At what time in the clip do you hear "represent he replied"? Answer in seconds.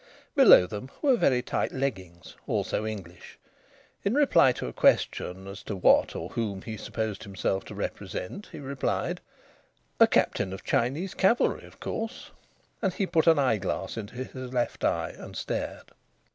7.75-9.21